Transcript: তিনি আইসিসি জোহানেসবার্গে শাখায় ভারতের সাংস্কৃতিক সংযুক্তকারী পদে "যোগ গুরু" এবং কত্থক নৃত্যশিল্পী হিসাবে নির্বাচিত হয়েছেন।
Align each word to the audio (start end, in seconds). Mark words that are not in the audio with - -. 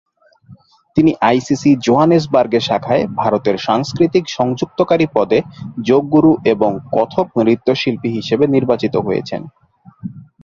তিনি 0.97 1.11
আইসিসি 1.21 1.71
জোহানেসবার্গে 1.85 2.59
শাখায় 2.61 3.03
ভারতের 3.15 3.55
সাংস্কৃতিক 3.59 4.25
সংযুক্তকারী 4.29 5.05
পদে 5.15 5.39
"যোগ 5.85 6.03
গুরু" 6.13 6.31
এবং 6.53 6.71
কত্থক 6.91 7.27
নৃত্যশিল্পী 7.39 8.09
হিসাবে 8.17 8.45
নির্বাচিত 8.47 8.95
হয়েছেন। 8.99 9.41